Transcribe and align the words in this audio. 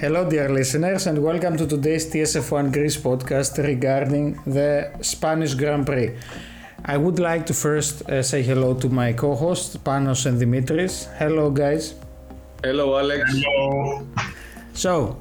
Hello, 0.00 0.24
dear 0.24 0.48
listeners, 0.48 1.06
and 1.06 1.22
welcome 1.22 1.58
to 1.58 1.66
today's 1.66 2.10
TSF1 2.10 2.72
Greece 2.72 2.96
podcast 2.96 3.62
regarding 3.62 4.32
the 4.46 4.90
Spanish 5.02 5.52
Grand 5.52 5.84
Prix. 5.84 6.16
I 6.86 6.96
would 6.96 7.18
like 7.18 7.44
to 7.44 7.52
first 7.52 8.08
uh, 8.08 8.22
say 8.22 8.40
hello 8.42 8.72
to 8.80 8.88
my 8.88 9.12
co 9.12 9.34
hosts, 9.34 9.76
Panos 9.76 10.24
and 10.24 10.40
Dimitris. 10.40 11.04
Hello, 11.18 11.50
guys. 11.50 11.96
Hello, 12.64 12.96
Alex. 12.98 13.28
Hello. 13.28 14.06
So, 14.72 15.18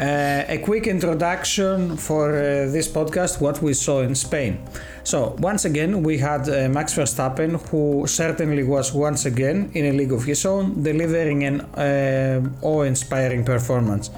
uh, 0.00 0.44
a 0.48 0.58
quick 0.64 0.86
introduction 0.86 1.96
for 1.96 2.30
uh, 2.30 2.42
this 2.72 2.88
podcast 2.88 3.40
what 3.40 3.60
we 3.60 3.74
saw 3.74 4.00
in 4.00 4.14
Spain. 4.14 4.58
So, 5.04 5.36
once 5.38 5.66
again, 5.66 6.02
we 6.02 6.16
had 6.16 6.48
uh, 6.48 6.70
Max 6.70 6.94
Verstappen, 6.94 7.60
who 7.68 8.06
certainly 8.06 8.62
was 8.62 8.94
once 8.94 9.26
again 9.26 9.70
in 9.74 9.84
a 9.84 9.92
league 9.92 10.12
of 10.12 10.24
his 10.24 10.46
own, 10.46 10.82
delivering 10.82 11.44
an 11.44 11.60
uh, 11.60 12.40
awe 12.62 12.82
inspiring 12.82 13.44
performance. 13.44 14.10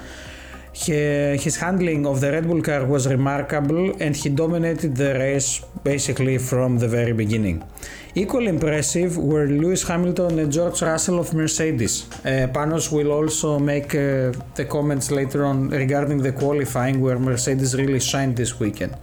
He, 0.73 0.93
his 0.93 1.57
handling 1.57 2.07
of 2.07 2.21
the 2.21 2.31
Red 2.31 2.47
Bull 2.47 2.63
car 2.63 2.87
was 2.87 3.07
remarkable 3.07 3.93
and 4.01 4.17
he 4.17 4.31
dominated 4.31 4.97
the 4.97 5.15
race 5.15 5.63
basically 5.85 6.39
from 6.39 6.79
the 6.79 6.89
very 6.89 7.13
beginning. 7.13 7.63
Equally 8.15 8.49
impressive 8.49 9.17
were 9.17 9.47
Lewis 9.47 9.89
Hamilton 9.89 10.39
and 10.39 10.53
George 10.53 10.83
Russell 10.83 11.19
of 11.19 11.33
Mercedes. 11.33 12.07
Uh, 12.27 12.47
Panos 12.53 12.93
will 12.93 13.11
also 13.11 13.59
make 13.59 13.95
uh, 13.95 14.33
the 14.55 14.67
comments 14.69 15.11
later 15.11 15.47
on 15.47 15.71
regarding 15.71 16.19
the 16.19 16.33
qualifying 16.33 17.01
where 17.01 17.19
Mercedes 17.19 17.75
really 17.75 18.01
shined 18.01 18.37
this 18.37 18.61
weekend. 18.61 18.95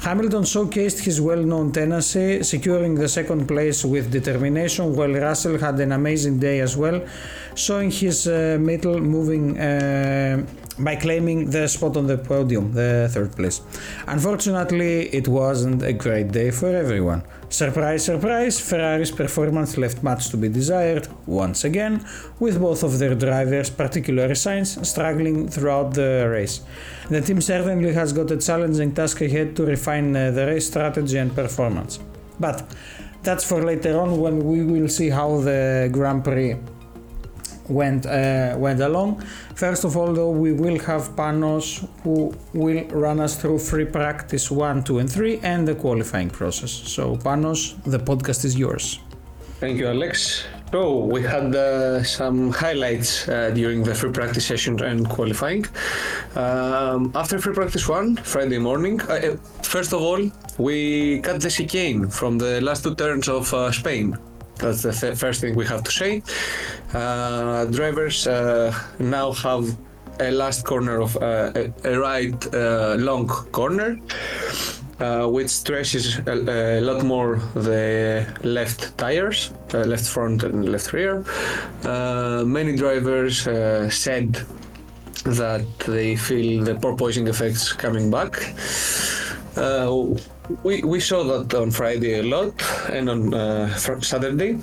Hamilton 0.00 0.42
showcased 0.42 1.04
his 1.04 1.20
well 1.20 1.40
known 1.40 1.70
tenacity, 1.70 2.42
securing 2.42 2.96
the 2.96 3.08
second 3.08 3.46
place 3.46 3.84
with 3.84 4.10
determination, 4.10 4.96
while 4.96 5.12
Russell 5.12 5.56
had 5.56 5.78
an 5.78 5.92
amazing 5.92 6.40
day 6.40 6.58
as 6.58 6.76
well, 6.76 7.06
showing 7.54 7.92
his 7.92 8.26
uh, 8.26 8.58
mettle 8.58 8.98
moving 8.98 9.60
uh, 9.60 10.44
by 10.76 10.96
claiming 10.96 11.50
the 11.50 11.68
spot 11.68 11.96
on 11.96 12.08
the 12.08 12.18
podium, 12.18 12.72
the 12.72 13.08
third 13.12 13.30
place. 13.36 13.60
Unfortunately, 14.08 15.06
it 15.14 15.28
wasn't 15.28 15.82
a 15.82 15.92
great 15.92 16.32
day 16.32 16.50
for 16.50 16.74
everyone. 16.74 17.22
Surprise, 17.50 18.04
surprise, 18.04 18.60
Ferrari's 18.60 19.10
performance 19.10 19.76
left 19.76 20.04
much 20.04 20.28
to 20.28 20.36
be 20.36 20.48
desired, 20.48 21.08
once 21.26 21.64
again, 21.64 22.06
with 22.38 22.60
both 22.60 22.84
of 22.84 23.00
their 23.00 23.16
drivers, 23.16 23.68
particularly 23.70 24.34
Sainz, 24.34 24.86
struggling 24.86 25.48
throughout 25.48 25.92
the 25.94 26.28
race. 26.30 26.60
The 27.08 27.20
team 27.20 27.40
certainly 27.40 27.92
has 27.92 28.12
got 28.12 28.30
a 28.30 28.36
challenging 28.36 28.94
task 28.94 29.20
ahead 29.20 29.56
to 29.56 29.66
refine 29.66 30.14
uh, 30.14 30.30
the 30.30 30.46
race 30.46 30.68
strategy 30.68 31.18
and 31.18 31.34
performance. 31.34 31.98
But 32.38 32.62
that's 33.24 33.44
for 33.44 33.60
later 33.64 33.98
on 33.98 34.20
when 34.20 34.44
we 34.44 34.62
will 34.62 34.88
see 34.88 35.10
how 35.10 35.40
the 35.40 35.90
Grand 35.92 36.22
Prix 36.22 36.54
went 37.70 38.06
uh, 38.06 38.56
went 38.58 38.80
along. 38.80 39.22
First 39.54 39.84
of 39.84 39.96
all, 39.96 40.12
though, 40.12 40.30
we 40.30 40.52
will 40.52 40.78
have 40.80 41.10
Panos 41.16 41.88
who 42.02 42.34
will 42.52 42.84
run 42.88 43.20
us 43.20 43.36
through 43.40 43.58
free 43.58 43.84
practice 43.84 44.50
one, 44.50 44.82
two, 44.82 44.98
and 44.98 45.10
three, 45.10 45.38
and 45.42 45.66
the 45.66 45.74
qualifying 45.74 46.30
process. 46.30 46.70
So, 46.70 47.16
Panos, 47.16 47.60
the 47.84 47.98
podcast 47.98 48.44
is 48.44 48.58
yours. 48.58 49.00
Thank 49.60 49.78
you, 49.78 49.88
Alex. 49.88 50.44
So 50.72 51.04
we 51.04 51.22
had 51.22 51.54
uh, 51.54 52.04
some 52.04 52.52
highlights 52.52 53.28
uh, 53.28 53.50
during 53.50 53.82
the 53.82 53.92
free 53.92 54.12
practice 54.12 54.46
session 54.46 54.80
and 54.80 55.08
qualifying. 55.08 55.66
Um, 56.36 57.10
after 57.16 57.40
free 57.40 57.54
practice 57.54 57.88
one, 57.88 58.16
Friday 58.16 58.58
morning, 58.58 59.00
uh, 59.02 59.36
first 59.62 59.92
of 59.92 60.00
all, 60.00 60.30
we 60.58 61.20
cut 61.20 61.40
the 61.40 61.50
chicane 61.50 62.08
from 62.08 62.38
the 62.38 62.60
last 62.60 62.84
two 62.84 62.94
turns 62.94 63.28
of 63.28 63.52
uh, 63.52 63.72
Spain. 63.72 64.16
That's 64.60 64.82
the 64.82 64.92
th- 64.92 65.16
first 65.18 65.40
thing 65.40 65.54
we 65.54 65.66
have 65.66 65.82
to 65.84 65.90
say. 65.90 66.22
Uh, 66.92 67.64
drivers 67.66 68.26
uh, 68.26 68.74
now 68.98 69.32
have 69.32 69.76
a 70.20 70.30
last 70.30 70.64
corner 70.64 71.00
of 71.00 71.16
uh, 71.16 71.52
a, 71.54 71.72
a 71.84 71.98
right 71.98 72.54
uh, 72.54 72.96
long 72.98 73.26
corner, 73.26 73.98
uh, 74.98 75.26
which 75.26 75.48
stresses 75.48 76.18
a, 76.26 76.78
a 76.78 76.80
lot 76.80 77.02
more 77.02 77.36
the 77.54 78.26
left 78.42 78.96
tires, 78.98 79.52
uh, 79.72 79.78
left 79.78 80.06
front 80.06 80.42
and 80.42 80.70
left 80.70 80.92
rear. 80.92 81.24
Many 82.44 82.76
drivers 82.76 83.42
said 83.94 84.46
that 85.24 85.66
they 85.86 86.16
feel 86.16 86.64
the 86.64 86.74
porpoising 86.74 87.28
effects 87.28 87.72
coming 87.72 88.10
back. 88.10 88.54
Uh, 89.56 90.14
we, 90.62 90.82
we 90.82 91.00
saw 91.00 91.22
that 91.24 91.52
on 91.54 91.70
Friday 91.70 92.20
a 92.20 92.22
lot 92.22 92.52
and 92.90 93.08
on 93.08 93.32
uh, 93.34 93.74
Saturday. 93.76 94.58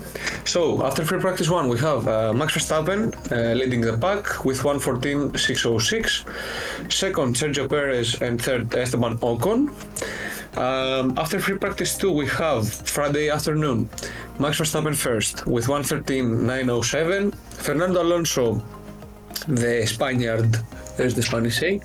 So 0.45 0.85
after 0.85 1.03
free 1.05 1.19
practice 1.19 1.49
one, 1.49 1.69
we 1.69 1.79
have 1.79 2.07
uh, 2.07 2.33
Max 2.33 2.55
Verstappen 2.55 3.13
uh, 3.31 3.53
leading 3.53 3.81
the 3.81 3.97
pack 3.97 4.45
with 4.45 4.61
114.606. 4.61 6.91
Second, 6.91 7.35
Sergio 7.35 7.67
Perez, 7.69 8.21
and 8.21 8.41
third, 8.41 8.73
Esteban 8.75 9.17
Ocon. 9.19 9.69
Um, 10.57 11.17
after 11.17 11.39
free 11.39 11.57
practice 11.57 11.97
two, 11.97 12.11
we 12.11 12.27
have 12.27 12.67
Friday 12.67 13.29
afternoon, 13.29 13.89
Max 14.39 14.59
Verstappen 14.59 14.95
first 14.95 15.45
with 15.45 15.67
113.907. 15.67 17.35
Fernando 17.35 18.01
Alonso, 18.01 18.63
the 19.47 19.85
Spaniard, 19.85 20.57
there's 20.97 21.15
the 21.15 21.21
Spanish 21.21 21.59
say, 21.59 21.79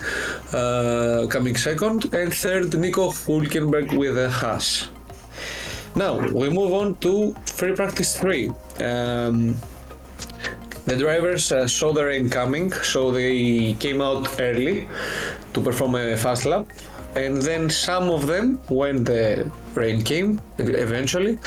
uh, 0.53 1.27
coming 1.29 1.57
second, 1.57 2.13
and 2.15 2.33
third, 2.35 2.75
Nico 2.75 3.11
Hulkenberg 3.11 3.97
with 3.97 4.19
a 4.19 4.31
Haas. 4.31 4.89
Now 5.95 6.19
we 6.19 6.49
move 6.49 6.73
on 6.73 6.97
to 6.97 7.35
free 7.45 7.75
practice 7.75 8.19
three. 8.19 8.49
Um, 8.81 9.57
the 10.87 10.97
drivers 10.97 11.53
uh, 11.53 11.69
saw 11.69 11.93
the 11.93 12.05
rain 12.05 12.29
coming, 12.29 12.73
so 12.73 13.13
they 13.13 13.75
came 13.75 14.01
out 14.01 14.41
early 14.41 14.89
to 15.53 15.61
perform 15.61 15.95
a 15.95 16.17
fast 16.17 16.47
lap. 16.47 16.67
And 17.15 17.43
then 17.43 17.69
some 17.69 18.09
of 18.09 18.27
them, 18.27 18.59
when 18.69 19.05
the 19.05 19.51
rain 19.75 20.03
came 20.03 20.41
eventually, 20.59 21.39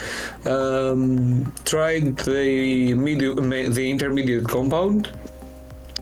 um, 0.46 1.52
tried 1.66 2.18
the, 2.18 2.94
medium, 2.94 3.50
the 3.50 3.90
intermediate 3.90 4.47
compound, 4.47 5.09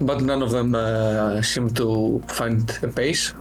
but 0.02 0.22
none 0.22 0.42
of 0.42 0.52
them 0.52 0.76
uh, 0.76 1.42
seemed 1.42 1.76
to 1.78 2.22
find 2.28 2.78
a 2.82 2.88
pace. 2.88 3.34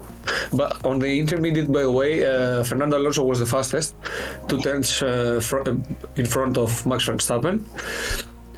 But 0.52 0.84
on 0.84 0.98
the 0.98 1.18
intermediate, 1.18 1.72
by 1.72 1.82
the 1.82 1.90
way, 1.90 2.24
uh, 2.24 2.62
Fernando 2.62 2.98
Alonso 2.98 3.24
was 3.24 3.40
the 3.40 3.46
fastest, 3.46 3.94
two 4.48 4.60
turns 4.60 5.02
uh, 5.02 5.41
fr- 5.42 5.62
in 6.16 6.26
front 6.26 6.58
of 6.58 6.84
Max 6.86 7.08
Verstappen. 7.08 7.64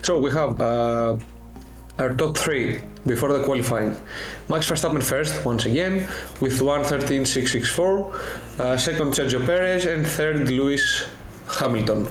So 0.03 0.19
we 0.19 0.31
have 0.33 0.61
uh, 0.61 1.17
our 1.99 2.15
top 2.15 2.37
three 2.37 2.83
before 3.07 3.33
the 3.33 3.43
qualifying. 3.45 3.97
Max 4.49 4.71
Verstappen 4.71 5.03
first, 5.03 5.43
once 5.45 5.65
again, 5.65 6.07
with 6.41 6.61
113.664. 6.61 8.61
Uh, 8.61 8.77
second, 8.77 9.13
Sergio 9.15 9.45
Perez, 9.47 9.87
and 9.87 10.07
third, 10.07 10.51
Lewis 10.51 11.07
Hamilton. 11.59 12.07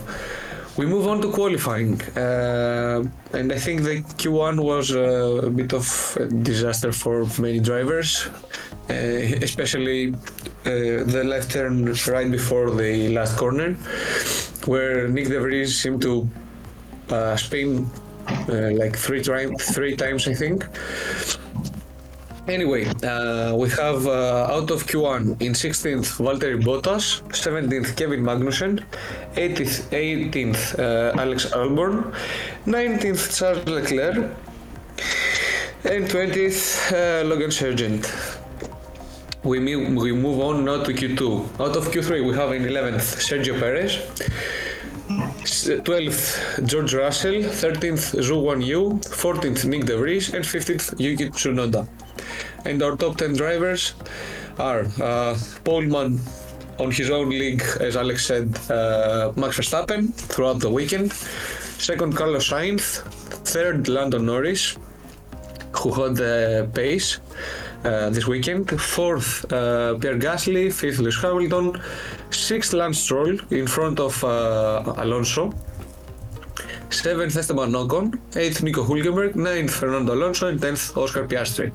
We 0.76 0.88
move 0.88 1.06
on 1.08 1.22
to 1.22 1.32
qualifying, 1.32 2.02
uh, 2.18 3.04
and 3.34 3.54
I 3.54 3.60
think 3.60 3.84
the 3.84 4.02
Q1 4.18 4.60
was 4.60 4.90
a 4.90 5.52
bit 5.52 5.72
of 5.72 6.18
a 6.20 6.26
disaster 6.26 6.92
for 6.92 7.28
many 7.40 7.60
drivers, 7.60 8.28
uh, 8.90 8.94
especially 8.94 10.14
uh, 10.14 10.16
the 10.66 11.24
left 11.28 11.52
turn 11.52 11.86
right 12.08 12.32
before 12.32 12.72
the 12.72 13.10
last 13.10 13.38
corner, 13.38 13.74
where 14.66 15.08
Nyck 15.08 15.28
De 15.28 15.40
Vries 15.40 15.80
seemed 15.80 16.02
to 16.02 16.28
uh, 17.10 17.38
spin 17.38 17.88
uh, 18.50 18.72
like 18.72 18.98
three, 18.98 19.22
tri- 19.22 19.54
three 19.60 19.96
times, 19.96 20.28
I 20.28 20.34
think. 20.34 20.66
Anyway, 22.48 22.86
uh, 23.04 23.56
we 23.56 23.70
have 23.70 24.06
uh, 24.06 24.48
out 24.52 24.70
of 24.70 24.86
Q1 24.86 25.42
in 25.42 25.54
16th 25.54 26.20
Valtteri 26.20 26.62
Bottas, 26.62 27.22
17th 27.30 27.96
Kevin 27.96 28.22
Magnussen, 28.22 28.84
18th, 29.36 29.88
18th 29.92 30.78
uh, 30.78 31.22
Alex 31.22 31.46
Albon, 31.52 32.14
19th 32.66 33.38
Charles 33.38 33.66
Leclerc, 33.66 34.18
and 35.86 36.04
20th 36.06 36.92
uh, 36.92 37.26
Logan 37.26 37.50
Sargeant. 37.50 38.04
We, 39.46 39.60
move, 39.62 39.96
we 40.02 40.12
move 40.12 40.42
on 40.42 40.66
now 40.66 40.84
to 40.84 40.94
Q2. 40.94 41.62
Out 41.62 41.78
of 41.78 41.88
Q3, 41.88 42.28
we 42.28 42.36
have 42.36 42.52
in 42.52 42.64
11th 42.64 43.24
Sergio 43.24 43.58
Perez, 43.58 44.00
12th 45.08 46.68
George 46.68 46.94
Russell, 46.94 47.36
13th 47.36 48.20
Zhou 48.20 48.44
Guan 48.44 48.66
Yu, 48.66 49.00
14th 49.00 49.64
Nyck 49.64 49.86
De 49.86 49.98
Vries, 49.98 50.34
and 50.34 50.44
15th 50.44 51.00
Yuki 51.00 51.30
Tsunoda. 51.30 51.88
And 52.66 52.82
our 52.82 52.96
top 52.96 53.18
10 53.18 53.34
drivers 53.34 53.94
are 54.58 54.82
uh, 55.02 55.36
Poleman 55.66 56.20
on 56.80 56.92
his 56.92 57.10
own 57.10 57.30
league, 57.30 57.64
as 57.80 57.96
Alex 57.96 58.26
said, 58.26 58.58
uh, 58.70 59.32
Max 59.36 59.60
Verstappen 59.60 60.14
throughout 60.14 60.60
the 60.60 60.70
weekend. 60.70 61.14
Second, 61.14 62.16
Carlos 62.16 62.50
Sainz. 62.50 63.04
Third, 63.46 63.88
Lando 63.88 64.18
Norris, 64.18 64.78
who 65.74 65.92
had 65.92 66.16
the 66.16 66.70
pace 66.74 67.20
uh, 67.84 68.10
this 68.10 68.26
weekend. 68.26 68.70
Fourth, 68.82 69.44
uh, 69.52 69.96
Pierre 69.96 70.18
Gasly. 70.18 70.72
Fifth, 70.72 71.00
Lewis 71.00 71.22
Hamilton. 71.22 71.82
Sixth, 72.32 72.74
Lance 72.74 73.00
Stroll 73.00 73.38
in 73.52 73.68
front 73.68 74.00
of 74.00 74.24
uh, 74.24 74.94
Alonso. 74.98 75.54
Seventh, 76.90 77.36
Esteban 77.36 77.72
Ocon. 77.72 78.18
Eighth, 78.36 78.64
Nico 78.64 78.84
Hulkenberg. 78.84 79.36
Ninth, 79.36 79.72
Fernando 79.72 80.14
Alonso. 80.14 80.48
And 80.48 80.62
tenth, 80.62 80.96
Oscar 80.96 81.28
Piastri. 81.28 81.74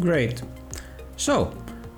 Great. 0.00 0.42
So, 1.16 1.52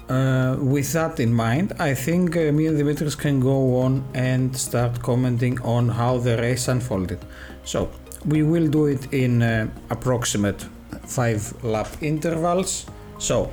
uh, 0.09 0.57
with 0.59 0.93
that 0.93 1.21
in 1.21 1.33
mind, 1.33 1.73
I 1.79 1.95
think 1.95 2.37
uh, 2.37 2.53
me 2.53 2.67
and 2.67 2.79
Dimitris 2.79 3.17
can 3.17 3.41
go 3.41 3.77
on 3.81 4.05
and 4.15 4.57
start 4.57 5.01
commenting 5.03 5.61
on 5.63 5.89
how 5.89 6.19
the 6.19 6.37
race 6.39 6.69
unfolded. 6.69 7.19
So, 7.65 7.89
we 8.27 8.43
will 8.43 8.69
do 8.69 8.87
it 8.87 9.13
in 9.13 9.43
uh, 9.43 9.69
approximate 9.91 10.67
five 11.07 11.53
lap 11.65 11.89
intervals. 12.01 12.87
So, 13.19 13.51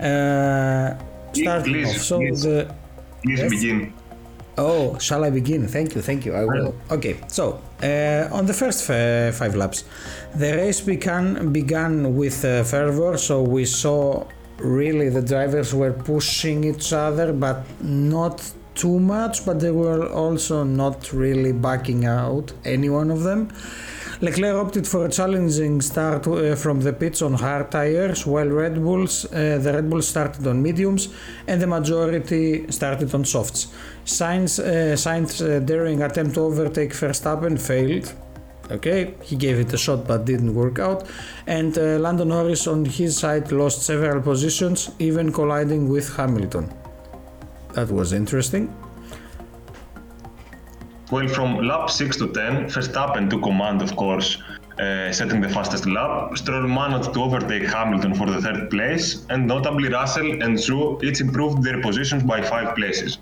uh, 0.00 0.94
starting 1.32 1.72
Please, 1.74 1.88
off. 1.96 2.02
So 2.02 2.18
please. 2.18 2.42
the 2.42 2.74
Please 3.22 3.40
Yes. 3.40 3.50
begin. 3.50 3.92
Oh, 4.58 4.98
shall 4.98 5.22
I 5.24 5.30
begin? 5.30 5.68
Thank 5.68 5.94
you, 5.94 6.02
thank 6.02 6.26
you. 6.26 6.34
I 6.34 6.44
will. 6.44 6.74
Okay, 6.90 7.20
so 7.28 7.62
uh, 7.80 8.28
on 8.36 8.44
the 8.46 8.52
first 8.52 8.90
uh, 8.90 9.30
five 9.30 9.54
laps, 9.54 9.84
the 10.34 10.52
race 10.52 10.80
began 10.80 11.52
began 11.52 12.16
with 12.16 12.44
uh, 12.44 12.64
fervor. 12.64 13.16
So 13.18 13.40
we 13.40 13.64
saw 13.64 14.26
really 14.58 15.10
the 15.10 15.22
drivers 15.22 15.72
were 15.72 15.92
pushing 15.92 16.64
each 16.64 16.92
other, 16.92 17.32
but 17.32 17.62
not 17.80 18.36
too 18.74 18.98
much. 18.98 19.46
But 19.46 19.60
they 19.60 19.70
were 19.70 20.08
also 20.08 20.64
not 20.64 21.12
really 21.12 21.52
backing 21.52 22.04
out 22.04 22.52
any 22.64 22.90
one 22.90 23.12
of 23.12 23.22
them. 23.22 23.50
Leclerc 24.20 24.56
opted 24.56 24.84
for 24.84 25.06
a 25.06 25.08
challenging 25.08 25.80
start 25.80 26.26
uh, 26.26 26.56
from 26.56 26.80
the 26.80 26.92
pits 26.92 27.22
on 27.22 27.34
hard 27.34 27.70
tires, 27.70 28.26
while 28.26 28.48
Red 28.48 28.74
Bulls, 28.82 29.24
uh, 29.26 29.58
the 29.62 29.72
Red 29.72 29.88
Bulls 29.88 30.08
started 30.08 30.44
on 30.44 30.60
mediums, 30.60 31.08
and 31.46 31.62
the 31.62 31.68
majority 31.68 32.68
started 32.72 33.14
on 33.14 33.24
softs. 33.24 33.68
Sainz, 34.04 34.58
uh, 34.58 34.96
uh, 35.44 35.60
daring 35.60 36.02
attempt 36.02 36.34
to 36.34 36.40
overtake 36.40 36.90
Verstappen 36.94 37.60
failed. 37.60 38.12
Okay, 38.72 39.14
he 39.22 39.36
gave 39.36 39.60
it 39.60 39.72
a 39.72 39.78
shot 39.78 40.08
but 40.08 40.24
didn't 40.24 40.52
work 40.52 40.80
out. 40.80 41.08
And 41.46 41.78
uh, 41.78 42.00
Lando 42.00 42.24
Norris 42.24 42.66
on 42.66 42.84
his 42.86 43.16
side 43.16 43.52
lost 43.52 43.82
several 43.82 44.20
positions, 44.20 44.90
even 44.98 45.32
colliding 45.32 45.88
with 45.88 46.16
Hamilton. 46.16 46.68
That 47.74 47.88
was 47.88 48.12
interesting. 48.12 48.74
Well, 51.10 51.26
from 51.26 51.66
lap 51.66 51.88
6 51.88 52.18
to 52.18 52.28
10, 52.28 52.66
Verstappen 52.66 53.30
took 53.30 53.42
command, 53.42 53.80
of 53.80 53.96
course, 53.96 54.42
uh, 54.78 55.10
setting 55.10 55.40
the 55.40 55.48
fastest 55.48 55.86
lap. 55.86 56.36
Stroll 56.36 56.68
managed 56.68 57.14
to 57.14 57.22
overtake 57.22 57.62
Hamilton 57.62 58.14
for 58.14 58.26
the 58.26 58.42
third 58.42 58.68
place, 58.70 59.24
and 59.30 59.46
notably 59.46 59.88
Russell 59.88 60.30
and 60.42 60.58
Zhou 60.58 61.02
each 61.02 61.22
improved 61.22 61.62
their 61.62 61.80
positions 61.80 62.22
by 62.22 62.42
five 62.42 62.76
places. 62.76 63.18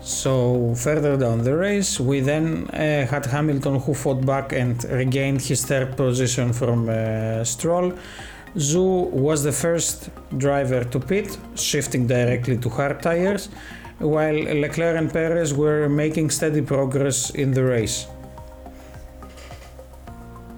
So 0.00 0.74
further 0.76 1.16
down 1.16 1.42
the 1.42 1.56
race, 1.56 1.98
we 1.98 2.20
then 2.20 2.68
uh, 2.68 3.06
had 3.06 3.26
Hamilton 3.26 3.80
who 3.80 3.92
fought 3.92 4.24
back 4.24 4.52
and 4.52 4.82
regained 4.84 5.42
his 5.42 5.64
third 5.64 5.96
position 5.96 6.52
from 6.52 6.88
uh, 6.88 7.42
Stroll. 7.42 7.92
Zhou 8.56 9.10
was 9.10 9.42
the 9.42 9.52
first 9.52 10.08
driver 10.38 10.84
to 10.84 11.00
pit, 11.00 11.36
shifting 11.56 12.06
directly 12.06 12.56
to 12.58 12.68
hard 12.68 13.02
tires, 13.02 13.50
while 13.98 14.34
Leclerc 14.34 14.96
and 14.96 15.12
Perez 15.12 15.52
were 15.54 15.88
making 15.88 16.30
steady 16.30 16.62
progress 16.62 17.30
in 17.30 17.52
the 17.52 17.64
race. 17.64 18.06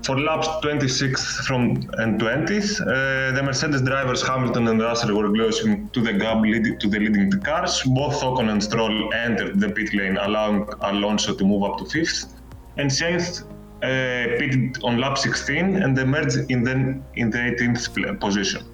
For 0.02 0.19
laps 0.19 0.48
26 0.62 1.46
from 1.46 1.88
and 1.98 2.20
20th, 2.20 2.81
uh, 2.81 3.32
the 3.32 3.42
Mercedes 3.42 3.82
drivers 3.82 4.26
Hamilton 4.26 4.66
and 4.69 4.81
Russell 4.81 5.14
were 5.16 5.31
closing 5.31 5.88
to 5.90 6.00
the 6.00 6.14
gap 6.14 6.42
leading 6.42 6.78
to 6.78 6.88
the 6.88 6.98
leading 6.98 7.31
cars. 7.42 7.82
Both 7.84 8.20
Ocon 8.22 8.50
and 8.50 8.62
Stroll 8.62 9.12
entered 9.12 9.60
the 9.60 9.69
pit 9.69 9.92
lane, 9.94 10.16
allowing 10.16 10.66
Alonso 10.81 11.34
to 11.34 11.44
move 11.44 11.62
up 11.64 11.78
to 11.78 11.84
fifth. 11.84 12.34
And 12.76 12.90
Sainz 12.90 13.44
uh, 13.82 14.38
pitted 14.38 14.82
on 14.82 14.98
lap 14.98 15.19
16 15.19 15.76
and 15.82 15.96
emerged 15.98 16.50
in 16.50 16.64
the 16.64 17.00
in 17.14 17.31
the 17.31 17.38
18th 17.38 17.94
pl- 17.94 18.16
position. 18.16 18.64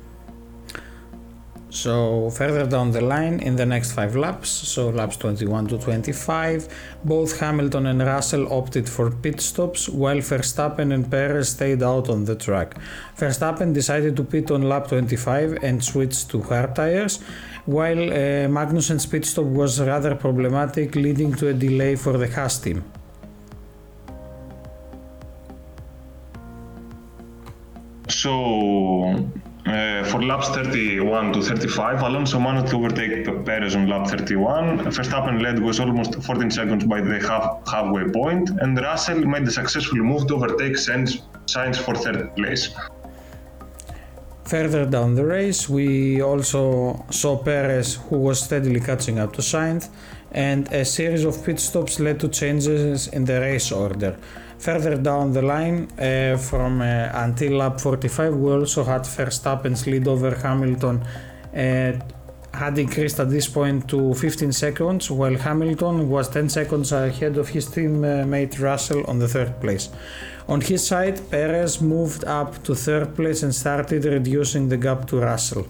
So 1.71 2.31
further 2.31 2.65
down 2.65 2.93
the 2.93 3.01
line 3.01 3.41
in 3.41 3.57
the 3.57 3.67
next 3.67 3.93
five 3.93 4.15
laps, 4.15 4.49
so 4.49 4.89
laps 4.91 5.17
21 5.17 5.67
to 5.69 5.79
25, 5.79 6.69
both 7.05 7.41
Hamilton 7.41 7.87
and 7.87 8.01
Russell 8.01 8.53
opted 8.53 8.89
for 8.89 9.11
pit 9.11 9.41
stops 9.41 9.89
while 9.89 10.19
Verstappen 10.19 10.95
and 10.95 11.11
Perez 11.11 11.49
stayed 11.49 11.83
out 11.83 12.09
on 12.09 12.25
the 12.25 12.37
track. 12.37 12.77
Verstappen 13.17 13.75
decided 13.75 14.17
to 14.17 14.23
pit 14.23 14.51
on 14.53 14.63
lap 14.63 14.89
25 14.89 15.65
and 15.65 15.83
switch 15.83 16.29
to 16.29 16.41
hard 16.43 16.77
tires, 16.77 17.21
while 17.67 18.11
uh, 18.11 18.47
Magnussen's 18.49 19.05
pit 19.05 19.25
stop 19.25 19.47
was 19.47 19.81
rather 19.81 20.15
problematic, 20.15 20.95
leading 20.95 21.35
to 21.35 21.49
a 21.49 21.53
delay 21.53 21.97
for 21.97 22.17
the 22.17 22.29
Haas 22.29 22.61
team. 22.61 22.85
So 28.09 29.29
uh, 29.67 30.05
for 30.05 30.23
laps 30.23 30.49
31 30.51 31.33
to 31.33 31.43
35, 31.43 32.03
Alonso 32.03 32.39
managed 32.39 32.69
to 32.71 32.77
overtake 32.77 33.25
Perez 33.45 33.75
on 33.75 33.89
lap 33.89 34.07
31. 34.07 34.79
Verstappen 34.93 35.43
led 35.43 35.59
was 35.59 35.81
almost 35.81 36.15
14 36.23 36.51
seconds 36.51 36.85
by 36.85 37.01
the 37.01 37.19
half, 37.19 37.69
halfway 37.69 38.09
point, 38.11 38.51
and 38.61 38.79
Russell 38.79 39.27
made 39.27 39.43
a 39.43 39.51
successful 39.51 39.99
move 39.99 40.29
to 40.29 40.35
overtake 40.37 40.75
Sainz 40.75 41.77
for 41.77 41.95
third 41.97 42.35
place. 42.37 42.71
Further 44.45 44.87
down 44.87 45.17
the 45.17 45.25
race, 45.25 45.69
we 45.69 46.23
also 46.23 47.05
saw 47.11 47.37
Perez, 47.37 47.97
who 48.09 48.19
was 48.19 48.41
steadily 48.41 48.79
catching 48.79 49.19
up 49.19 49.33
to 49.33 49.43
Sainz, 49.43 49.89
and 50.37 50.71
a 50.73 50.85
series 50.85 51.25
of 51.25 51.43
pit 51.45 51.59
stops 51.59 51.99
led 51.99 52.21
to 52.21 52.29
changes 52.29 53.09
in 53.09 53.25
the 53.25 53.41
race 53.41 53.73
order. 53.73 54.17
Further 54.59 54.97
down 54.97 55.33
the 55.33 55.43
line, 55.43 55.89
uh, 55.99 56.37
from 56.37 56.83
uh, 56.83 57.11
until 57.15 57.59
lap 57.59 57.81
45, 57.81 58.37
we 58.37 58.53
also 58.53 58.85
had 58.85 59.03
Verstappen's 59.03 59.87
lead 59.87 60.07
over 60.07 60.35
Hamilton 60.35 61.03
uh, 61.55 61.93
had 62.53 62.79
increased 62.79 63.21
at 63.21 63.31
this 63.31 63.49
point 63.49 63.89
to 63.89 64.15
15 64.15 64.53
seconds, 64.53 65.11
while 65.11 65.37
Hamilton 65.37 66.09
was 66.09 66.29
10 66.29 66.49
seconds 66.49 66.93
ahead 66.93 67.37
of 67.37 67.49
his 67.49 67.67
teammate 67.69 68.61
Russell 68.61 69.05
on 69.07 69.19
the 69.19 69.29
third 69.29 69.61
place. 69.61 69.91
On 70.49 70.61
his 70.61 70.87
side, 70.87 71.21
Perez 71.31 71.81
moved 71.81 72.25
up 72.25 72.63
to 72.65 72.75
third 72.75 73.15
place 73.15 73.43
and 73.43 73.55
started 73.55 74.05
reducing 74.05 74.69
the 74.69 74.77
gap 74.77 75.07
to 75.09 75.19
Russell. 75.19 75.67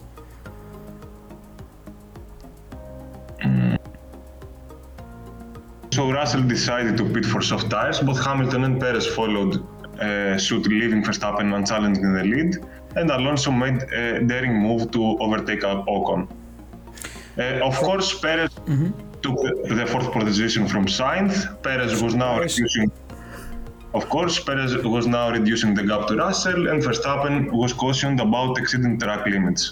Russell 6.21 6.43
decided 6.57 6.97
to 7.01 7.05
pit 7.15 7.27
for 7.33 7.41
soft 7.51 7.67
tires. 7.71 8.01
Both 8.01 8.21
Hamilton 8.29 8.65
and 8.65 8.75
Perez 8.83 9.07
followed 9.19 9.53
uh, 10.01 10.39
suit, 10.47 10.67
leaving 10.67 11.03
Verstappen 11.03 11.55
unchallenged 11.59 12.01
in 12.01 12.13
the 12.19 12.25
lead, 12.33 12.51
and 12.99 13.11
Alonso 13.11 13.51
made 13.51 13.79
a 13.93 14.21
daring 14.33 14.55
move 14.67 14.91
to 14.95 15.03
overtake 15.25 15.63
Ocon. 15.95 16.23
Uh, 17.39 17.69
of 17.69 17.77
course, 17.87 18.09
Perez 18.19 18.51
took 19.25 19.37
the, 19.45 19.75
the 19.81 19.87
fourth 19.93 20.11
position 20.13 20.67
from 20.73 20.85
Sainz. 20.87 21.35
Perez 21.63 22.03
was 22.03 22.15
now 22.15 22.33
reducing. 22.41 22.91
Of 23.95 24.05
course, 24.15 24.35
Perez 24.47 24.73
was 24.97 25.07
now 25.07 25.27
reducing 25.31 25.75
the 25.79 25.85
gap 25.91 26.07
to 26.09 26.17
Russell, 26.17 26.69
and 26.71 26.83
Verstappen 26.83 27.35
was 27.63 27.73
cautioned 27.73 28.21
about 28.21 28.59
exceeding 28.59 28.99
track 28.99 29.27
limits. 29.27 29.63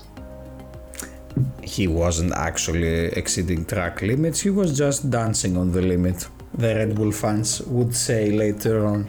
He 1.63 1.87
wasn't 1.89 2.33
actually 2.33 3.07
exceeding 3.07 3.65
track 3.65 4.03
limits, 4.03 4.41
he 4.41 4.51
was 4.51 4.77
just 4.77 5.11
dancing 5.11 5.57
on 5.57 5.73
the 5.73 5.83
limit. 5.83 6.29
The 6.57 6.75
Red 6.75 6.95
Bull 6.95 7.11
fans 7.11 7.61
would 7.63 7.95
say 7.95 8.31
later 8.31 8.87
on 8.87 9.09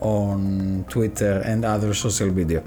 on 0.00 0.84
Twitter 0.88 1.42
and 1.44 1.64
other 1.64 1.92
social 1.94 2.30
media. 2.30 2.62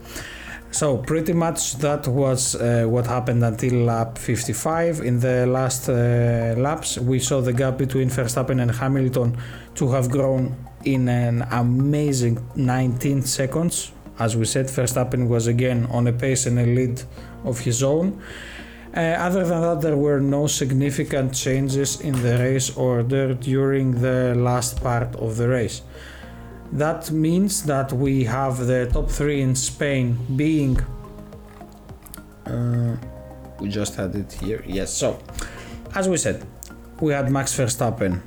So 0.72 0.98
pretty 0.98 1.34
much 1.34 1.78
that 1.80 2.08
was 2.08 2.56
uh, 2.56 2.86
what 2.88 3.06
happened 3.06 3.44
until 3.44 3.84
lap 3.84 4.18
55. 4.18 5.02
In 5.02 5.20
the 5.20 5.46
last 5.46 5.90
uh, 5.90 6.56
laps, 6.58 6.98
we 6.98 7.20
saw 7.20 7.42
the 7.42 7.52
gap 7.52 7.78
between 7.78 8.10
Verstappen 8.10 8.62
and 8.62 8.72
Hamilton 8.72 9.38
to 9.76 9.92
have 9.92 10.10
grown 10.10 10.56
in 10.86 11.10
an 11.10 11.46
amazing 11.52 12.40
19 12.56 13.22
seconds. 13.24 13.92
As 14.18 14.38
we 14.38 14.46
said, 14.46 14.68
Verstappen 14.68 15.28
was 15.28 15.48
again 15.48 15.88
on 15.92 16.08
a 16.08 16.14
pace 16.14 16.46
and 16.46 16.58
a 16.58 16.66
lead 16.66 17.04
of 17.44 17.60
his 17.60 17.84
own. 17.84 18.22
Uh, 18.94 19.00
other 19.00 19.46
than 19.46 19.62
that, 19.62 19.80
there 19.82 19.96
were 19.96 20.20
no 20.20 20.48
significant 20.48 21.34
changes 21.34 22.02
in 22.02 22.14
the 22.24 22.38
race 22.38 22.76
order 22.76 23.34
during 23.34 24.02
the 24.02 24.36
last 24.36 24.84
part 24.84 25.16
of 25.16 25.38
the 25.38 25.48
race. 25.48 25.82
That 26.74 27.10
means 27.10 27.64
that 27.64 27.94
we 27.94 28.26
have 28.26 28.58
the 28.58 28.90
top 28.92 29.10
three 29.10 29.42
in 29.42 29.56
Spain 29.56 30.18
being. 30.36 30.78
Uh, 32.46 32.98
we 33.60 33.70
just 33.70 33.96
had 33.96 34.14
it 34.16 34.32
here. 34.34 34.62
Yes. 34.68 34.94
So, 34.94 35.20
as 35.96 36.10
we 36.10 36.18
said, 36.18 36.46
we 37.00 37.14
had 37.14 37.32
Max 37.32 37.56
Verstappen 37.58 38.22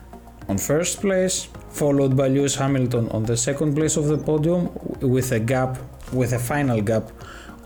on 0.49 0.57
first 0.57 1.01
place, 1.01 1.49
followed 1.71 2.17
by 2.17 2.29
Lewis 2.29 2.55
Hamilton 2.55 3.11
on 3.11 3.25
the 3.25 3.37
second 3.37 3.75
place 3.75 3.99
of 3.99 4.07
the 4.07 4.17
podium 4.17 4.71
with 5.01 5.33
a 5.33 5.41
gap, 5.41 5.79
with 6.13 6.33
a 6.33 6.39
final 6.39 6.81
gap 6.81 7.11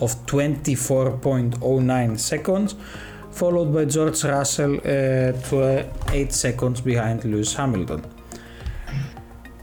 of 0.00 0.14
24.09 0.26 2.18
seconds, 2.18 2.74
followed 3.30 3.72
by 3.72 3.84
George 3.84 4.24
Russell 4.24 4.80
uh, 4.84 5.32
uh, 5.56 5.84
8 6.10 6.32
seconds 6.32 6.80
behind 6.80 7.24
Lewis 7.24 7.54
Hamilton. 7.54 8.04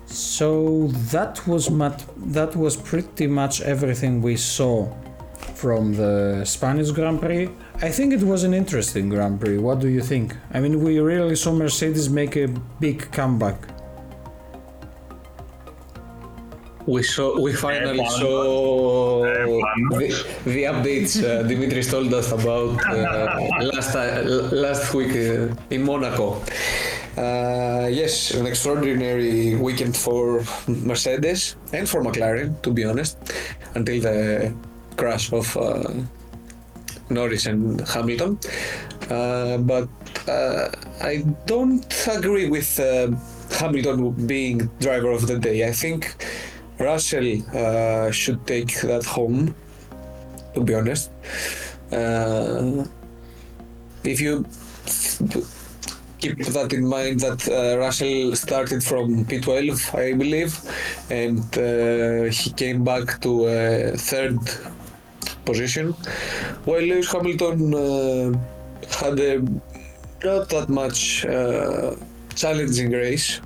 So 0.06 0.88
that 1.12 1.46
was 1.46 1.70
mat- 1.70 2.06
that 2.18 2.56
was 2.56 2.78
pretty 2.78 3.28
much 3.28 3.62
everything 3.62 4.22
we 4.22 4.38
saw 4.38 4.88
from 5.56 5.94
the 5.94 6.44
Spanish 6.46 6.92
Grand 6.92 7.20
Prix. 7.22 7.50
I 7.82 7.90
think 7.90 8.14
it 8.14 8.24
was 8.24 8.44
an 8.44 8.54
interesting 8.54 9.10
Grand 9.10 9.40
Prix. 9.40 9.58
What 9.58 9.80
do 9.80 9.90
you 9.90 10.02
think? 10.02 10.36
I 10.54 10.60
mean, 10.60 10.84
we 10.84 11.00
really 11.00 11.36
saw 11.36 11.52
Mercedes 11.52 12.10
make 12.10 12.36
a 12.38 12.48
big 12.80 13.12
comeback. 13.12 13.75
We 16.88 17.02
saw. 17.02 17.40
We 17.40 17.54
finally 17.54 18.06
saw 18.06 19.24
the, 19.24 20.08
the 20.46 20.64
updates 20.64 21.18
uh, 21.18 21.44
Dimitris 21.48 21.90
told 21.90 22.14
us 22.14 22.32
about 22.32 22.78
uh, 22.86 23.42
last 23.74 23.96
uh, 23.96 24.22
last 24.52 24.94
week 24.94 25.16
uh, 25.16 25.50
in 25.72 25.84
Monaco. 25.84 26.42
Uh, 27.18 27.88
yes, 27.90 28.32
an 28.32 28.46
extraordinary 28.46 29.56
weekend 29.56 29.96
for 29.98 30.44
Mercedes 30.68 31.56
and 31.74 31.90
for 31.90 32.04
McLaren, 32.04 32.62
to 32.62 32.72
be 32.72 32.84
honest, 32.84 33.18
until 33.74 34.02
the 34.02 34.54
crash 34.98 35.32
of 35.32 35.58
uh, 35.58 35.92
Norris 37.10 37.46
and 37.46 37.82
Hamilton. 37.88 38.38
Uh, 39.10 39.58
but 39.58 39.88
uh, 40.28 40.70
I 41.02 41.24
don't 41.46 42.08
agree 42.08 42.50
with 42.50 42.80
uh, 42.80 43.12
Hamilton 43.60 44.28
being 44.28 44.70
driver 44.80 45.12
of 45.12 45.28
the 45.28 45.40
day. 45.40 45.68
I 45.68 45.72
think 45.72 46.16
Russell 46.80 47.42
uh, 47.56 48.12
should 48.12 48.46
take 48.46 48.82
that 48.82 49.06
home, 49.06 49.56
to 50.54 50.62
be 50.62 50.74
honest. 50.74 51.10
Uh, 51.92 52.86
if 54.04 54.20
you 54.20 54.46
keep 56.20 56.38
that 56.46 56.74
in 56.74 56.86
mind 56.86 57.20
that 57.22 57.48
uh, 57.48 57.78
Russell 57.78 58.36
started 58.36 58.84
from 58.84 59.26
P12, 59.26 59.98
I 59.98 60.14
believe, 60.14 60.60
and 61.10 61.40
uh, 61.58 62.30
he 62.32 62.52
came 62.52 62.84
back 62.84 63.22
to 63.22 63.46
uh, 63.46 63.98
third 63.98 64.40
position, 65.46 65.94
while 66.66 66.82
Lewis 66.82 67.12
Hamilton 67.12 67.74
uh, 67.74 68.38
had 69.00 69.20
a 69.20 69.42
not 70.24 70.50
that 70.50 70.70
much 70.70 71.22
challenging 72.36 72.92
race. 72.92 73.40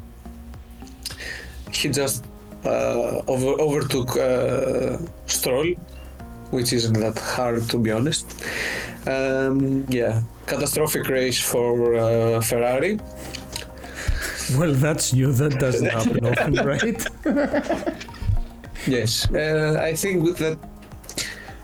He 1.72 1.90
just 1.90 2.24
over, 2.66 3.62
overtook 3.62 4.18
uh, 4.18 4.98
Stroll, 5.26 5.74
which 6.52 6.74
isn't 6.74 7.00
that 7.00 7.18
hard 7.18 7.70
to 7.70 7.78
be 7.78 7.92
honest. 7.92 8.26
Um, 9.08 9.86
yeah, 9.90 10.22
catastrophic 10.46 11.08
race 11.08 11.42
for 11.42 11.96
uh, 11.96 12.42
Ferrari. 12.42 13.00
Well, 14.58 14.74
that's 14.74 15.14
new. 15.14 15.32
That 15.32 15.60
doesn't 15.66 15.90
happen 15.90 16.26
often, 16.26 16.54
right? 16.66 17.06
Yes, 18.88 19.30
uh, 19.32 19.78
I 19.82 19.94
think 19.94 20.38
that 20.38 20.58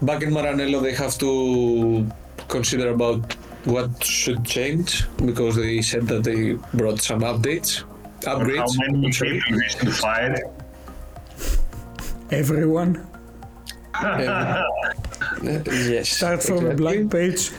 back 0.01 0.21
in 0.21 0.31
Maranello 0.31 0.81
they 0.81 0.93
have 0.93 1.17
to 1.19 2.05
consider 2.47 2.89
about 2.89 3.33
what 3.63 4.03
should 4.03 4.43
change 4.43 5.05
because 5.25 5.55
they 5.55 5.81
said 5.81 6.07
that 6.07 6.23
they 6.23 6.53
brought 6.77 6.99
some 6.99 7.21
updates, 7.21 7.83
upgrades. 8.21 8.57
How 8.57 8.65
upgrades. 8.65 8.91
many 8.91 9.11
people 9.11 9.59
they 9.59 9.67
should 9.67 9.95
fire? 9.95 10.35
Everyone 12.31 13.05
yes. 15.43 16.09
start 16.09 16.43
from 16.43 16.65
a 16.65 16.73
blank 16.73 17.11
page. 17.11 17.51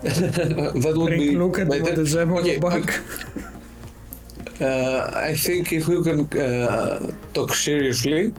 that 0.02 0.92
would 0.96 1.10
Take 1.10 1.18
be 1.20 1.36
look 1.36 1.58
at 1.58 1.68
better. 1.68 1.82
what 1.82 1.98
is 1.98 2.16
on 2.16 2.32
Okay, 2.32 2.56
the 2.58 2.60
back. 2.60 3.00
Uh, 4.60 5.10
I 5.14 5.34
think 5.34 5.72
if 5.72 5.88
we 5.88 6.02
can 6.02 6.20
uh, 6.38 7.10
talk 7.32 7.54
seriously, 7.54 8.32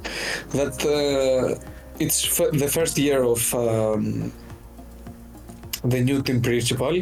that 0.51 0.78
uh, 0.86 1.56
it's 2.00 2.40
f- 2.40 2.51
the 2.51 2.68
first 2.68 2.98
year 2.98 3.24
of 3.24 3.54
um, 3.56 4.32
the 5.84 6.01
new 6.01 6.22
team 6.22 6.42
principal, 6.42 6.96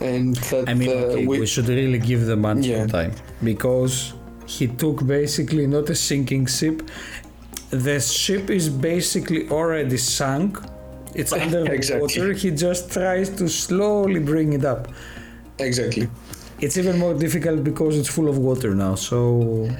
and 0.00 0.36
that 0.36 0.68
I 0.68 0.74
mean, 0.74 0.88
uh, 0.90 0.92
okay, 0.92 1.26
we, 1.26 1.40
we, 1.40 1.46
should 1.46 1.68
really 1.68 1.98
give 1.98 2.26
the 2.26 2.36
man 2.36 2.62
Yeah. 2.62 2.80
some 2.80 2.88
time 2.88 3.12
because 3.42 4.12
he 4.56 4.66
took 4.82 4.96
basically 5.06 5.66
not 5.76 5.86
a 5.90 5.94
sinking 6.08 6.46
ship. 6.46 6.76
The 7.86 7.98
ship 8.00 8.50
is 8.50 8.66
basically 8.68 9.42
already 9.58 9.96
sunk. 9.96 10.58
It's 11.20 11.32
under 11.42 11.60
the 11.64 11.72
Exactly. 11.72 12.02
water. 12.02 12.32
He 12.42 12.50
just 12.66 12.82
tries 12.92 13.28
to 13.40 13.48
slowly 13.48 14.20
bring 14.32 14.48
it 14.58 14.64
up. 14.74 14.82
exactly. 15.68 16.06
It's 16.64 16.76
even 16.82 16.96
more 17.04 17.14
difficult 17.26 17.58
because 17.70 17.92
it's 18.00 18.10
full 18.16 18.28
of 18.32 18.36
water 18.48 18.70
now. 18.84 18.94
So 18.94 19.18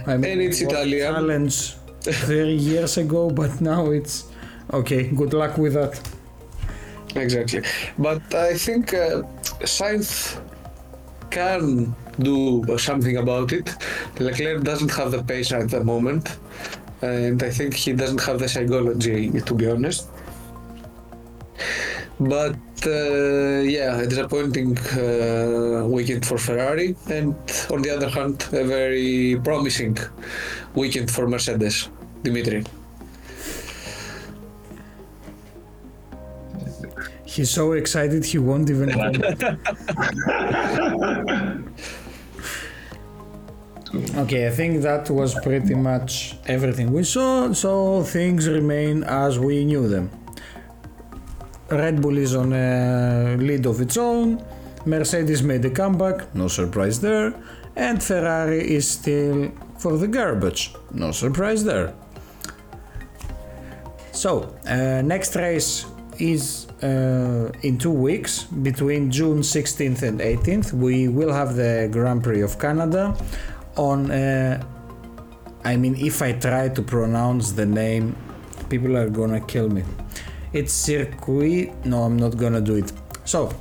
I 0.07 0.17
mean, 0.17 0.31
And 0.33 0.41
it's 0.47 0.61
it 0.63 0.69
Italian. 0.71 1.13
challenge 1.15 1.55
30 2.01 2.53
years 2.71 2.93
ago, 3.05 3.23
but 3.41 3.53
now 3.61 3.83
it's 3.99 4.15
okay. 4.73 5.03
Good 5.21 5.35
luck 5.35 5.59
with 5.59 5.75
that. 5.75 5.95
Exactly. 7.25 7.63
But 7.99 8.23
I 8.35 8.55
think 8.67 8.95
uh, 8.95 9.23
Sainz 9.77 10.41
can 11.31 11.95
do 12.21 12.79
something 12.79 13.17
about 13.17 13.53
it. 13.53 13.75
Leclerc 14.19 14.63
doesn't 14.63 14.93
have 14.93 15.11
the 15.11 15.23
pace 15.23 15.53
at 15.53 15.71
the 15.71 15.83
moment, 15.83 16.37
and 17.03 17.43
I 17.43 17.51
think 17.51 17.75
he 17.75 17.93
doesn't 17.93 18.23
have 18.23 18.39
the 18.39 18.49
psychology, 18.49 19.31
to 19.41 19.55
be 19.55 19.69
honest. 19.69 20.09
But 22.19 22.57
uh, 22.87 23.61
yeah, 23.61 24.01
a 24.01 24.07
disappointing 24.07 24.77
uh, 24.79 25.87
weekend 25.87 26.27
for 26.27 26.39
Ferrari, 26.39 26.97
and 27.09 27.35
on 27.71 27.83
the 27.83 27.91
other 27.91 28.09
hand, 28.09 28.47
a 28.53 28.65
very 28.65 29.41
promising 29.43 29.97
weekend 30.75 31.11
for 31.11 31.27
Mercedes. 31.27 31.89
Dimitri. 32.23 32.65
He's 37.25 37.51
so 37.51 37.73
excited 37.73 38.25
he 38.25 38.39
won't 38.39 38.69
even. 38.69 38.91
Okay, 43.93 44.47
I 44.47 44.51
think 44.51 44.83
that 44.83 45.11
was 45.11 45.35
pretty 45.41 45.75
much 45.75 46.37
everything 46.47 46.93
we 46.93 47.03
saw, 47.03 47.53
so 47.53 48.05
things 48.05 48.49
remain 48.49 49.03
as 49.03 49.37
we 49.39 49.65
knew 49.65 49.89
them. 49.89 50.11
Red 51.69 52.01
Bull 52.01 52.17
is 52.17 52.37
on 52.37 52.53
a 52.53 53.37
lead 53.37 53.67
of 53.67 53.81
its 53.81 53.97
own, 53.97 54.45
Mercedes 54.87 55.43
made 55.43 55.65
a 55.65 55.71
comeback, 55.71 56.33
no 56.37 56.47
surprise 56.47 57.01
there, 57.01 57.35
and 57.75 58.01
Ferrari 58.01 58.61
is 58.75 58.89
still 58.89 59.51
for 59.79 59.97
the 59.97 60.07
garbage, 60.07 60.73
no 60.93 61.11
surprise 61.11 61.65
there. 61.65 61.93
So, 64.13 64.55
uh, 64.69 65.03
next 65.03 65.35
race 65.35 65.87
is 66.19 66.69
uh, 66.83 67.51
in 67.63 67.77
two 67.79 67.91
weeks, 67.91 68.45
between 68.45 69.11
June 69.11 69.41
16th 69.41 70.03
and 70.03 70.21
18th. 70.21 70.73
We 70.73 71.09
will 71.09 71.33
have 71.33 71.57
the 71.57 71.89
Grand 71.91 72.23
Prix 72.23 72.43
of 72.43 72.59
Canada 72.59 73.17
on. 73.77 74.11
Uh, 74.11 74.63
I 75.65 75.77
mean, 75.77 75.97
if 75.97 76.23
I 76.23 76.33
try 76.33 76.69
to 76.69 76.83
pronounce 76.83 77.53
the 77.53 77.67
name, 77.67 78.17
people 78.69 78.97
are 78.97 79.11
gonna 79.11 79.41
kill 79.41 79.69
me. 79.69 79.85
It's 80.53 80.73
Circuit. 80.73 81.85
No, 81.85 82.03
I'm 82.05 82.17
not 82.17 82.37
gonna 82.37 82.61
do 82.61 82.77
it. 82.77 82.93
So, 83.25 83.53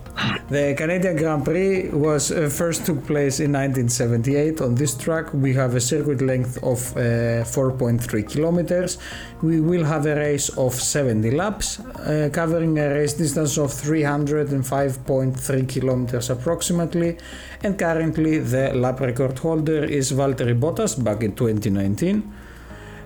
the 0.50 0.74
Canadian 0.76 1.16
Grand 1.16 1.46
Prix 1.46 1.90
was 1.90 2.32
uh, 2.32 2.50
first 2.50 2.86
took 2.86 3.06
place 3.06 3.40
in 3.40 3.54
1978. 3.54 4.62
On 4.62 4.76
this 4.76 4.96
track, 4.96 5.34
we 5.34 5.54
have 5.54 5.76
a 5.76 5.82
circuit 5.82 6.22
length 6.22 6.58
of 6.64 6.80
uh, 6.98 7.46
4.3 7.46 8.30
kilometers. 8.30 8.98
We 9.42 9.62
will 9.62 9.86
have 9.86 10.06
a 10.06 10.16
race 10.16 10.50
of 10.58 10.74
70 10.74 11.32
laps, 11.32 11.80
uh, 11.80 12.30
covering 12.34 12.78
a 12.80 12.90
race 12.90 13.14
distance 13.14 13.58
of 13.58 13.70
305.3 13.72 15.70
kilometers 15.70 16.30
approximately. 16.30 17.18
And 17.64 17.78
currently, 17.78 18.40
the 18.40 18.74
lap 18.74 19.00
record 19.00 19.40
holder 19.40 19.84
is 19.84 20.12
Valtteri 20.12 20.60
Bottas 20.60 21.02
back 21.04 21.24
in 21.24 21.36
2019 21.36 22.34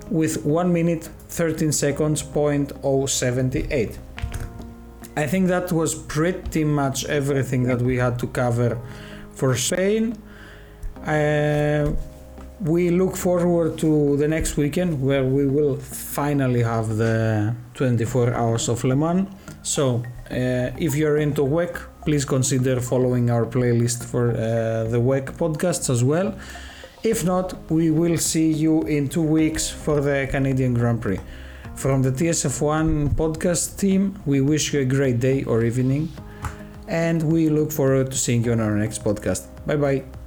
with 0.10 0.46
1 0.46 0.74
minute 0.74 1.10
13 1.30 1.72
seconds 1.72 2.24
0.078. 2.24 4.13
I 5.16 5.28
think 5.28 5.48
that 5.48 5.72
was 5.72 5.94
pretty 5.94 6.64
much 6.64 7.06
everything 7.06 7.64
that 7.64 7.82
we 7.82 7.98
had 7.98 8.18
to 8.20 8.28
cover 8.28 8.80
for 9.34 9.56
Spain. 9.56 10.18
Uh, 11.06 11.92
we 12.62 12.90
look 12.90 13.16
forward 13.16 13.78
to 13.80 14.18
the 14.18 14.28
next 14.28 14.58
weekend 14.58 15.02
where 15.02 15.24
we 15.24 15.46
will 15.46 15.76
finally 15.78 16.64
have 16.64 16.98
the 16.98 17.56
24 17.76 18.34
hours 18.34 18.70
of 18.70 18.84
Le 18.84 18.96
Mans. 18.96 19.28
So, 19.62 20.04
uh, 20.32 20.72
if 20.78 20.96
you're 20.96 21.18
into 21.18 21.44
WEC, 21.44 21.80
please 22.06 22.26
consider 22.26 22.80
following 22.80 23.30
our 23.30 23.46
playlist 23.46 24.06
for 24.06 24.32
uh, 24.32 24.86
the 24.90 25.00
WEC 25.00 25.26
podcasts 25.38 25.90
as 25.92 26.04
well. 26.04 26.34
If 27.04 27.24
not, 27.24 27.70
we 27.70 27.92
will 27.92 28.18
see 28.18 28.52
you 28.52 28.82
in 28.84 29.10
two 29.10 29.22
weeks 29.22 29.70
for 29.70 30.02
the 30.02 30.28
Canadian 30.32 30.74
Grand 30.74 31.02
Prix. 31.02 31.20
From 31.76 32.02
the 32.02 32.12
TSF1 32.12 33.16
podcast 33.16 33.78
team, 33.78 34.22
we 34.26 34.42
wish 34.42 34.74
you 34.74 34.82
a 34.82 34.86
great 34.86 35.20
day 35.20 35.44
or 35.44 35.64
evening, 35.64 36.10
and 36.88 37.22
we 37.24 37.50
look 37.50 37.72
forward 37.72 38.12
to 38.12 38.18
seeing 38.18 38.44
you 38.44 38.52
on 38.54 38.60
our 38.62 38.76
next 38.76 39.04
podcast. 39.04 39.48
Bye 39.66 39.76
bye. 39.78 40.23